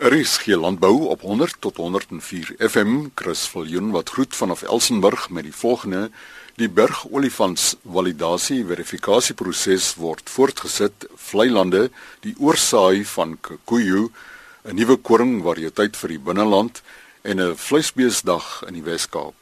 [0.00, 3.06] Is geen landbou op 100 tot 104 FM.
[3.14, 6.10] Chris Viljoen wat groet vanaf Elsenburg met die volgende:
[6.54, 11.04] Die bergolifants validasie verifikasieproses word voortgesit.
[11.14, 11.90] Vleilande,
[12.20, 14.08] die oorsaai van Kikuyu,
[14.64, 16.82] 'n nuwe koring variëteit vir die binneland
[17.22, 19.39] en 'n vleisbeesdag in die Wes-Kaap.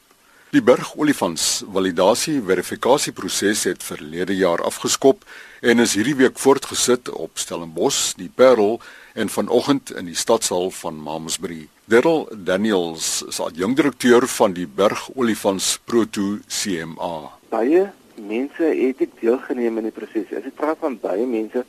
[0.49, 5.21] Die bergolifants validasie verifikasieproses het verlede jaar afgeskop
[5.61, 8.79] en is hierdie week voortgesit op Stellenbosch, die Parel
[9.13, 11.67] en vanoggend in die stadsaal van Mamsbury.
[11.85, 17.13] Daryl Daniels is adjunkdirekteur van die bergolifants Proto CMA.
[17.53, 17.85] Baie
[18.17, 20.33] mense het ek deelgeneem in die proses.
[20.33, 21.61] As ek praat van baie mense,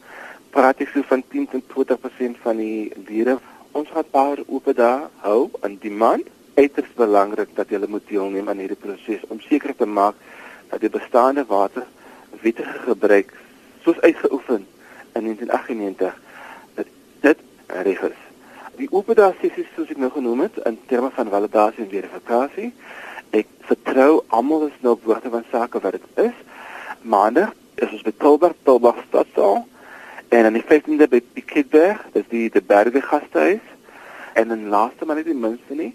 [0.56, 3.36] praat ek so van 10 tot 20% van die lede.
[3.76, 8.48] Ons gaan paar oop dae hou in die maand uiters belangrik dat julle moet deelneem
[8.48, 10.14] aan hierdie proses om seker te maak
[10.70, 11.86] dat die bestaande water
[12.42, 13.32] wettige gebruik
[13.84, 14.66] soos uitgeoefen
[15.12, 16.18] in 1998
[16.74, 16.86] dat
[17.20, 18.20] dit reg is.
[18.80, 22.70] Die opendae sessies soos ek nou genoem het in terme van validasie en verifikasie,
[23.36, 26.36] ek vertrou almal is nou op woorde van sake wat dit is.
[27.02, 29.64] Maandag is ons by Tilburg, Tilburg stadsaal
[30.30, 33.66] en dan die 15de by Piketberg, dis die die berge gastehuis
[34.38, 35.92] en dan laaste maar nie die minste nie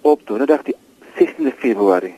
[0.00, 0.76] op donderdag die
[1.18, 2.16] 16de Februarie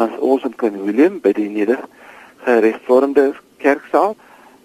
[0.00, 4.16] as ons in Klein Willem by die nedergereformeerde kerksaal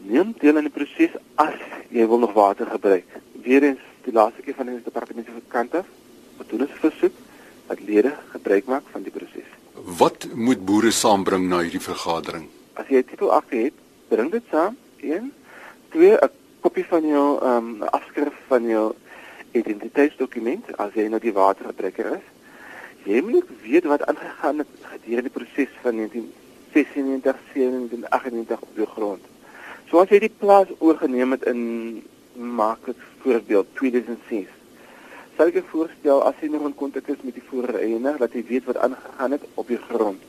[0.07, 1.57] neem deel aan die proses as
[1.91, 3.07] jy wil nog water gebruik.
[3.43, 5.87] Weerens die laaste keer van die departement se kant af,
[6.37, 7.15] wat doen ons versoek
[7.67, 9.47] dat lede gebruik maak van die proses.
[9.99, 12.47] Wat moet boere saambring na hierdie vergadering?
[12.79, 13.75] As jy titel 8 het,
[14.11, 14.77] bring dit saam.
[15.03, 15.31] 1
[15.93, 16.29] 2 'n
[16.61, 18.93] kopie van jou ehm um, afskrif van jou
[19.51, 22.25] identiteitsdokument as jy nou die watergebruiker is.
[23.07, 28.85] Jy moet weet wat aangegaan het gedurende die proses van 1996, 97, 98 op die
[28.85, 29.23] grond.
[29.87, 31.61] So as jy die plaas oorgeneem het in
[32.35, 34.49] maak dit voorbeeld 2006.
[35.37, 38.65] Sal ek voorstel as jy nog in kontak is met die eienaar dat jy weet
[38.65, 40.21] wat aangegaan het op die grond.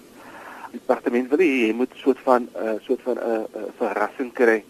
[0.71, 3.69] Die departement wil hê jy moet soort van 'n uh, soort van 'n uh, uh,
[3.79, 4.65] verrassing kry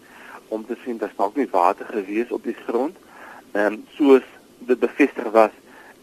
[0.47, 2.95] om te sien dat daar nie water gewees op die grond.
[3.51, 4.23] Ehm um, soos
[4.59, 5.51] dit bevestig was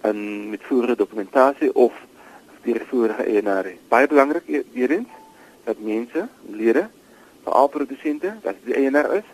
[0.02, 1.92] in met vorige dokumentasie of
[2.62, 3.72] die vorige eienaar.
[3.88, 5.08] Baie belangrik e-, hierins
[5.64, 6.88] dat mense, lede,
[7.42, 9.26] veral produsente, dat die eienaar is,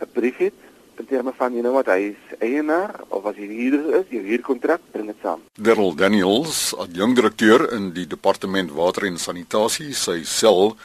[0.00, 0.52] 'n brief het
[0.98, 4.22] in terme van jy nou wat hy is eienaar of as hy huurder is, jou
[4.22, 5.40] huurkontrak bring dit saam.
[5.54, 10.76] Daryl Daniels, adjunkdirekteur in die departement water en sanitasie, sy sel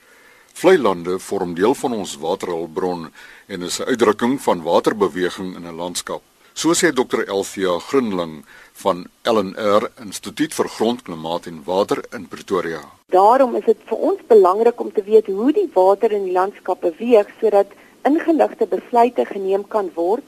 [0.53, 3.09] Vleilande vorm deel van ons waterhulpbron
[3.47, 6.23] en is 'n uitdrukking van waterbeweging in 'n landskap.
[6.53, 7.21] So sê Dr.
[7.27, 12.81] Elfia Grinling van LNR Instituut vir Grond, Klimaat en Water in Pretoria.
[13.07, 16.81] Daarom is dit vir ons belangrik om te weet hoe die water in die landskap
[16.81, 17.67] beweeg sodat
[18.03, 20.25] ingeligte besluite geneem kan word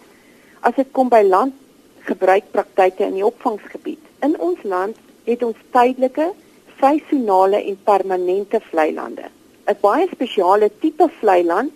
[0.60, 4.00] as dit kom by landgebruikpraktyke in die opvangsgebied.
[4.20, 6.32] In ons land het ons tydelike
[6.80, 9.26] seisonale en permanente vlei lande.
[9.66, 11.72] 'n Baie spesiale tipe vlei land,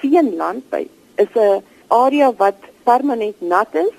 [0.00, 3.96] veenland by, is 'n area wat permanent nat is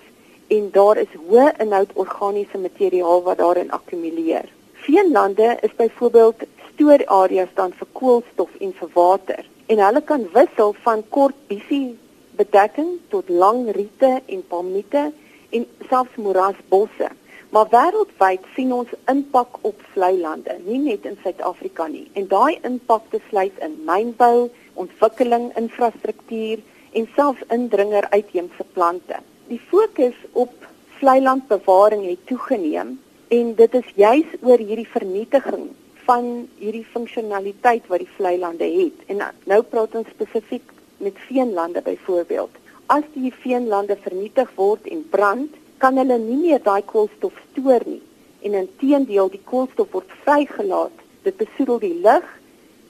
[0.48, 4.48] en daar is hoë inhoud organiese materiaal wat daarin akkumuleer.
[4.74, 6.44] Veenlande is byvoorbeeld
[6.74, 11.98] stoorareas dan vir koolstof en vir water en hulle kan wissel van kort bisie
[12.38, 15.12] bedekking tot lang riete en palmiete
[15.50, 17.10] en selfs moerasbosse.
[17.54, 22.08] Maar wêreldwyd sien ons impak op vlei lande, nie net in Suid-Afrika nie.
[22.18, 24.48] En daai impak besluit in mynbou,
[24.82, 26.64] ontwikkeling, infrastruktuur
[26.98, 29.22] en selfs indringer uitheemse plante.
[29.52, 30.66] Die fokus op
[30.98, 32.98] vlei landbewaring het toegeneem
[33.38, 35.70] en dit is juis oor hierdie vernietiging
[36.10, 39.06] van hierdie funksionaliteit wat die vlei lande het.
[39.14, 42.58] En nou praat ons spesifiek met veenlande byvoorbeeld.
[42.90, 48.00] As die veenlande vernietig word en brand, kan hulle nie meer daai koolstof stoor nie.
[48.48, 51.04] En inteendeel die koolstof word vrygelaat.
[51.28, 52.30] Dit besoedel die lug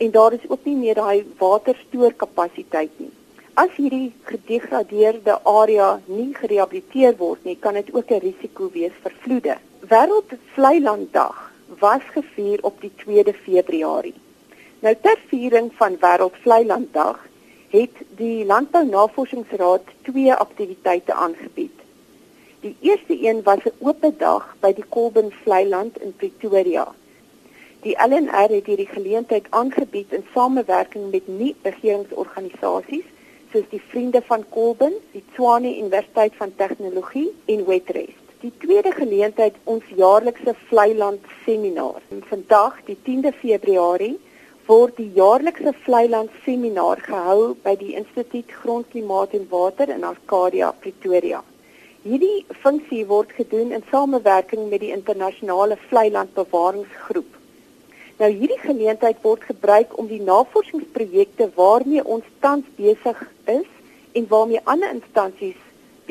[0.04, 3.10] en daar is ook nie meer daai waterstoorkapasiteit nie.
[3.63, 9.13] As hierdie gedegradeerde area nie gerehabiliteer word nie kan dit ook 'n risiko wees vir
[9.25, 9.56] vloede.
[9.89, 11.38] Wêreld vleilanddag
[11.80, 14.18] was gevier op die 2de Februarie.
[14.81, 17.19] Nou ter viering van wêreld vleilanddag
[17.69, 21.82] het die landbou navorsingsraad twee aktiwiteite aangebied
[22.63, 26.86] Die eerste een was 'n oop dag by die Kolben Vleiland in Pretoria.
[27.81, 33.04] Die LNR het hierdie geleentheid aangebied in samewerking met nie-regeringsorganisasies
[33.51, 38.25] soos die Vriende van Kolben, die Tshwane Universiteit van Tegnologie en Wetrest.
[38.39, 42.01] Die tweede geleentheid ons jaarlikse Vleiland seminar.
[42.30, 44.19] Vandag, die 10de Februarie,
[44.65, 50.71] word die jaarlikse vlei land seminar gehou by die Instituut Grondklimaat en Water in Arcadia,
[50.71, 51.44] Pretoria.
[52.03, 57.38] Hierdie funksie word gedoen in samewerking met die internasionale vlei land bewaringsgroep.
[58.19, 63.21] Nou hierdie geleentheid word gebruik om die navorsingsprojekte waarmee ons tans besig
[63.53, 63.69] is
[64.19, 65.61] en waarmee ander instansies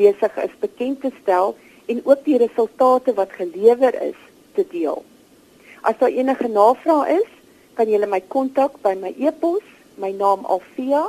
[0.01, 1.53] besig is bekend te stel
[1.93, 4.17] en ook die resultate wat gelewer is
[4.57, 5.05] te deel.
[5.85, 7.29] As daar enige navrae is,
[7.77, 9.69] kan jy my kontak by my e-pos,
[10.01, 11.05] my naam Alfia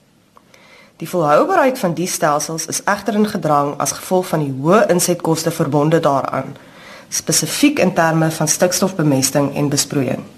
[0.97, 5.51] Die volhoubaarheid van die stelsels is egter in gedrang as gevolg van die hoë insetkoste
[5.51, 6.57] verbonde daaraan,
[7.09, 10.34] spesifiek in terme van stikstofbemesting en besproeiing.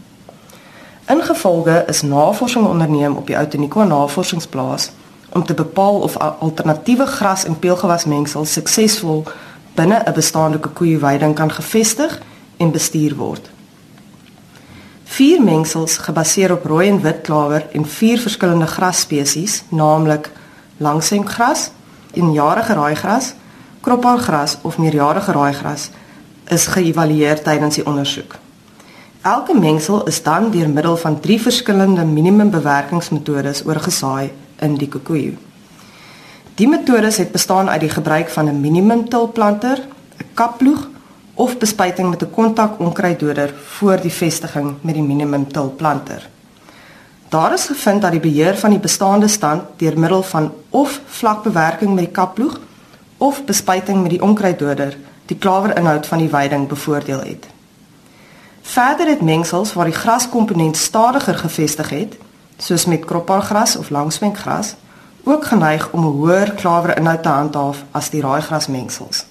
[1.08, 4.90] Ingevolge is navorsing onderneem op die Outeniqua Navorsingsplaas
[5.32, 9.22] om te bepaal of alternatiewe gras en peulgewasmengsels suksesvol
[9.74, 12.20] binne 'n bestaande koekoeweiding kan gevestig
[12.56, 13.50] en bestuur word.
[15.04, 20.30] Vier mengsels gebaseer op rooi en wit klawer en vier verskillende grasspesies, naamlik
[20.76, 21.70] langsengras,
[22.12, 23.34] eenjarige raaigras,
[23.80, 25.90] kroppaalgras of meerjarige raaigras
[26.44, 28.34] is geëvalueer tydens die ondersoek.
[29.26, 34.28] Elke mengsel is dan deur middel van drie verskillende minimumbewerkingsmetodes oorgesaai
[34.62, 35.32] in die kokoejo.
[36.54, 39.78] Die metodes het bestaan uit die gebruik van 'n minimumtilplanter,
[40.18, 40.88] 'n kapploeg
[41.34, 46.28] of bespuiting met 'n kontak-onkruiddoder voor die vestiging met die minimumtilplanter.
[47.28, 51.94] Daar is gevind dat die beheer van die bestaande stand deur middel van of vlakbewerking
[51.94, 52.60] met die kapploeg
[53.16, 54.96] of bespuiting met die onkruiddoder
[55.26, 57.55] die klawerinhoud van die weiding bevoordeel het.
[58.66, 62.16] Verder het mengsels waar die graskomponent stadiger gevestig het,
[62.58, 64.74] soos met kroppalgras of langswenkgras,
[65.24, 69.24] ook geneig om 'n hoër klawerinhoud te handhaaf as die raaigrasmengsels.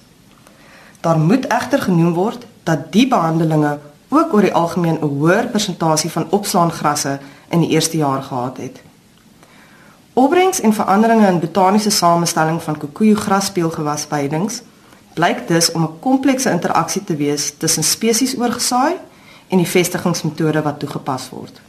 [1.00, 3.78] Daar moet egter genoem word dat die behandelinge
[4.08, 7.18] ook oor die algemeen 'n hoër persentasie van opslaangrasse
[7.48, 8.82] in die eerste jaar gehad het.
[10.12, 14.62] Opbrengs en veranderinge in botaniese samestelling van kokoejo graspeelgewasveidings
[15.14, 18.94] blyk dus om 'n komplekse interaksie te wees tussen spesies oorgesaai
[19.48, 21.60] en die vestigingsmetode wat toegepas word.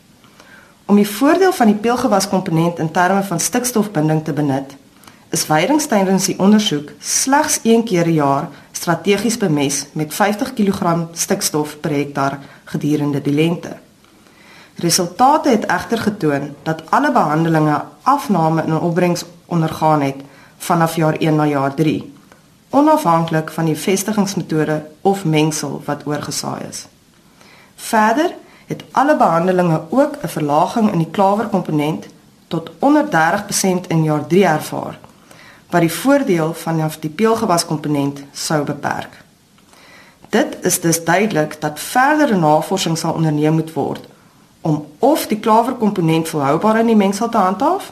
[0.86, 4.76] Om die voordeel van die peelgewaskomponent in terme van stikstofbinding te benut,
[5.30, 11.08] is veidings tydens die ondersoek slegs een keer per jaar strategies bemes met 50 kg
[11.14, 12.40] stikstof per hektaar
[12.72, 13.76] gedurende die lente.
[14.80, 20.22] Resultate het egter getoon dat alle behandelinge afname in opbrengs ondergaan het
[20.58, 22.14] vanaf jaar 1 na jaar 3,
[22.70, 26.88] onafhanklik van die vestigingsmetode of mengsel wat oorgesaai is.
[27.78, 28.34] Verder
[28.68, 32.08] het alle behandelinge ook 'n verlaging in die klawerkomponent
[32.48, 35.00] tot onder 30% in jaar 3 ervaar,
[35.70, 39.24] wat die voordeel vanaf die peulgewaskomponent sou beperk.
[40.30, 44.08] Dit is dus duidelik dat verdere navorsing sal onderneem moet word
[44.62, 47.92] om of die klawerkomponent volhoubaar in die mengsel te handhaaf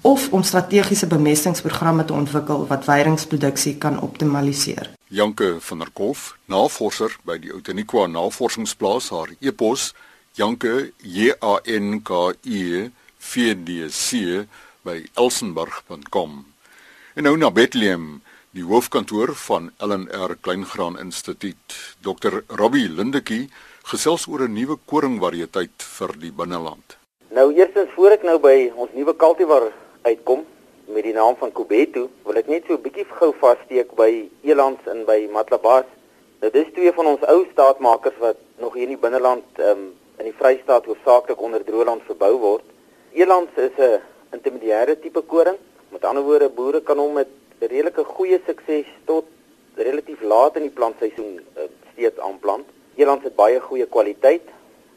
[0.00, 4.90] of om strategiese bemestingsprogramme te ontwikkel wat weidingsproduksie kan optimaliseer.
[5.08, 9.94] Janke van der Kolf, navorser by die Outeniqua Navorsingsplaas, haar e-pos
[10.38, 14.46] janke j a n k e v d c
[14.84, 16.44] by elsenburg.com.
[17.14, 18.20] En nou na Bethlehem,
[18.54, 21.74] die hoofkantoor van LNR Kleingraan Instituut.
[22.00, 22.42] Dr.
[22.46, 23.48] Robbie Lindetjie
[23.82, 26.96] gesels oor 'n nuwe koringvariëteit vir die binneland.
[27.30, 30.46] Nou eerstens voor ek nou by ons nuwe kultivar uitkom
[30.88, 34.86] met die naam van Kubetu, wil ek net so 'n bietjie gou vassteek by Elands
[34.86, 35.84] en by Matlabas.
[36.40, 40.24] Nou dis twee van ons ou staatmakers wat nog hier in die binneland um, in
[40.24, 42.64] die Vrystaat hoofsaaklik onder droëland verbou word.
[43.12, 44.00] Elands is 'n
[44.36, 45.56] intermediêre tipe koring.
[45.88, 47.28] Met ander woorde, boere kan hom met
[47.58, 49.24] redelike goeie sukses tot
[49.74, 51.62] relatief laat in die plantseisoen uh,
[51.92, 52.66] steeds aanplant.
[52.96, 54.42] Eland het baie goeie kwaliteit.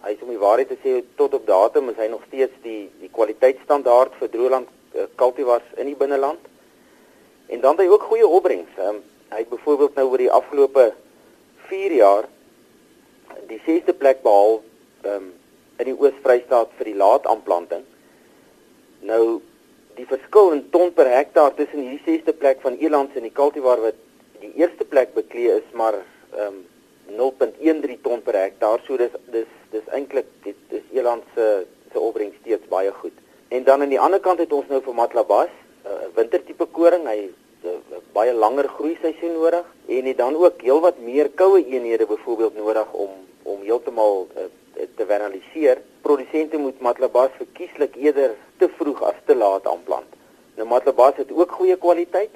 [0.01, 2.89] Hy is om die waarheid te sê tot op datum is hy nog steeds die
[2.99, 4.67] die kwaliteitsstandaard vir droëland
[5.01, 6.39] uh, cultivars in die binneland.
[7.51, 8.77] En dan het hy ook goeie opbrengs.
[8.79, 10.91] Um, hy het byvoorbeeld nou oor die afgelope
[11.69, 12.27] 4 jaar
[13.47, 14.59] die 6de plek behaal
[15.07, 15.31] um,
[15.79, 17.83] in die Oos-Vrystaat vir die laat aanplanting.
[19.07, 19.41] Nou
[19.97, 23.81] die verskil in ton per hektaar tussen hierdie sesde plek van Elands en die cultivar
[23.83, 23.97] wat
[24.41, 25.99] die eerste plek beklee is maar
[26.35, 26.61] ehm um,
[27.11, 28.79] 0.13 ton per hektaar.
[28.87, 31.47] So dis dis dis eintlik dit is Elands se
[31.91, 33.17] se opbrengs steeds baie goed.
[33.51, 37.03] En dan aan die ander kant het ons nou vir Matlabas 'n uh, wintertipe koring.
[37.07, 37.19] Hy
[37.67, 37.71] uh,
[38.15, 39.65] baie langer groei seisoen nodig
[39.95, 43.09] en het dan ook heelwat meer koue eenhede byvoorbeeld nodig om
[43.43, 44.45] om heeltemal uh,
[44.95, 45.81] te vernaliseer.
[46.01, 50.15] Produsente moet Matlabas verkieslik eerder te vroeg as te laat aanplant.
[50.55, 52.31] Nou Matlabas het ook goeie kwaliteit,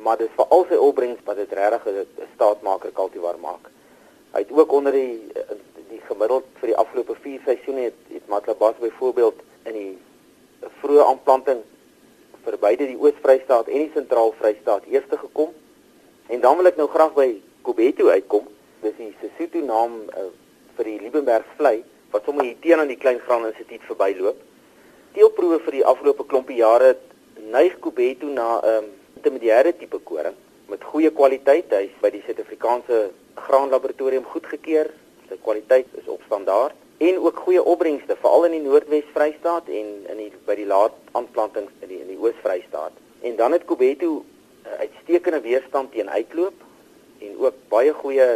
[0.00, 3.68] maar dit is vir al sy opbrengs wat dit regtig 'n staatmaker kultivar maak.
[4.32, 5.28] Hy het ook onder die
[5.92, 9.44] die gemiddeld vir die afgelope 4 seisoene het, het Matlabas byvoorbeeld
[10.82, 11.60] vroeë aanplanting
[12.44, 15.52] vir beide die Oos-Vrystaat en die Sentraal-Vrystaat eerste gekom.
[16.32, 17.28] En dan wil ek nou graag by
[17.66, 18.46] Kobeto uitkom.
[18.84, 20.28] Dis die Sesotho naam uh,
[20.78, 21.80] vir die Liebenberg vlei
[22.12, 24.38] wat sommer hier teen aan die Klein Graan Instituut verbyloop.
[25.16, 26.94] Teelproewe vir die afgelope klompie jare
[27.52, 30.36] neig Kobeto na 'n um, ehm, intermediêre tipe koring
[30.68, 31.68] met goeie kwaliteit.
[31.70, 34.92] Hy's by die Suid-Afrikaanse Graanlaboratorium goedgekeur.
[35.28, 39.90] Sy kwaliteit is op standaard en ook goeie opbrengste veral in die Noordwes Vrystaat en
[40.10, 42.96] in die by die laat aanplantings in die in die Oos Vrystaat.
[43.22, 44.24] En dan het Kobeto
[44.66, 46.64] uh, uitstekende weerstand teen uitloop
[47.22, 48.26] en ook baie goeie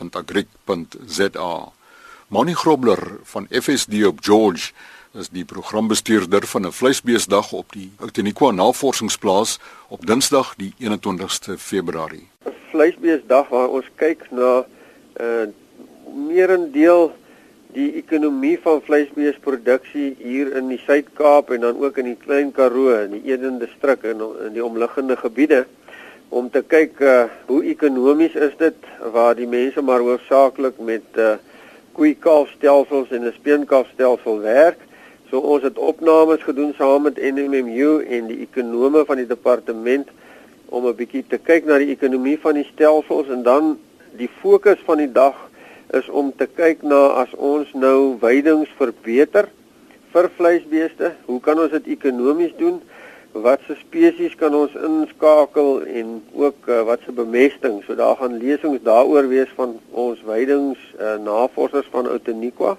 [2.34, 4.74] Moni Grobler van FSD op George
[5.14, 9.60] is die programbestuurder van 'n vleisbeesdag op die Outeniqua Navorsingsplaas
[9.94, 12.28] op Dinsdag die 21ste Februarie.
[12.50, 14.66] 'n Vleisbeesdag waar ons kyk na
[15.20, 15.48] uh,
[16.14, 17.12] meerendeel
[17.74, 22.96] die ekonomie van vleisbeesproduksie hier in die Suid-Kaap en dan ook in die Klein Karoo
[22.96, 25.66] en die Eden distrik en in die omliggende gebiede
[26.30, 31.38] om te kyk uh, hoe ekonomies is dit waar die mense maar hoofsaaklik met uh,
[31.98, 34.80] koeikalfstelsels en 'n speenkalfstelsel werk.
[35.30, 40.08] So ons het opnames gedoen saam met NMMU en die ekonome van die departement
[40.70, 43.78] om 'n bietjie te kyk na die ekonomie van die stelsels en dan
[44.18, 45.36] die fokus van die dag
[45.94, 49.50] is om te kyk na as ons nou weidings verbeter
[50.14, 52.82] vir vleisbeeste, hoe kan ons dit ekonomies doen?
[53.32, 57.84] wat se spesies kan ons inskakel en ook uh, wat se bemesting.
[57.86, 62.78] So daar gaan lesings daaroor wees van ons weidings uh, navorsers van Outeniqua.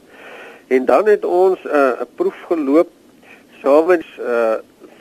[0.67, 2.89] En dan het ons eh, 'n uh, proef geloop
[3.63, 4.55] saam met uh,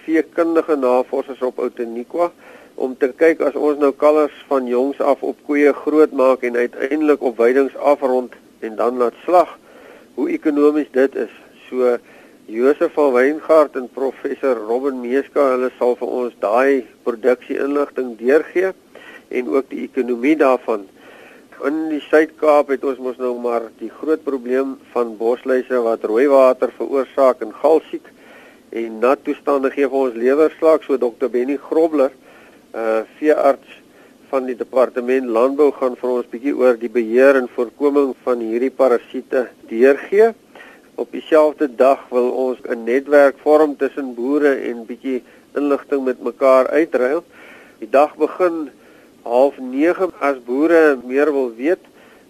[0.04, 2.32] veekundige navorsers op Outeniqua
[2.80, 6.56] om te kyk as ons nou kalvers van jongs af op koeie groot maak en
[6.56, 9.58] uiteindelik op weidings afrond en dan laat slag
[10.16, 11.34] hoe ekonomies dit is.
[11.68, 11.98] So
[12.50, 18.72] Josef van Weingart en professor Robin Meeska, hulle sal vir ons daai produksie inligting deurgee
[19.30, 20.88] en ook die ekonomie daarvan.
[21.68, 26.30] In die Suid-Kaap het ons mos nou maar die groot probleem van bosluise wat rooi
[26.32, 28.08] water veroorsaak en galsiek
[28.72, 32.14] en nat toestande gee vir ons lewerslag, so Dr Benny Grobler,
[32.74, 33.80] uh veearts
[34.30, 38.70] van die departement landbou gaan vir ons bietjie oor die beheer en voorkoming van hierdie
[38.70, 40.34] parasiete deurgee.
[41.02, 45.24] Op dieselfde dag wil ons 'n netwerk vorm tussen boere en bietjie
[45.56, 47.24] inligting met mekaar uitruil.
[47.80, 48.70] Die dag begin
[49.24, 51.84] half 9 as boere meer wil weet,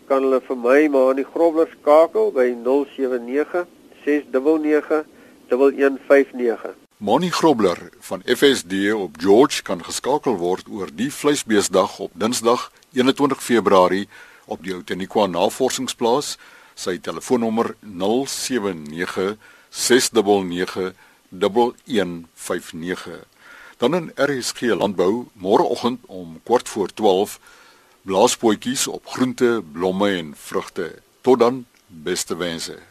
[0.07, 3.65] kan hulle vir my maar aan die grobler skakel by 079
[4.05, 5.03] 699
[5.49, 6.88] 1159.
[6.99, 13.43] Moni Grobler van FSD op George kan geskakel word oor die vleisbeesdag op Dinsdag 21
[13.43, 14.09] Februarie
[14.45, 16.33] op die Outeniqua Navorsingsplaas.
[16.75, 19.37] Sy telefoonnommer 079
[19.69, 20.91] 699
[21.29, 23.23] 1159
[23.79, 27.39] dan in RSG landbou môreoggend om kort voor 12
[28.01, 30.99] blaaspootjies op groente, blomme en vrugte.
[31.21, 32.88] Tot dan beste wense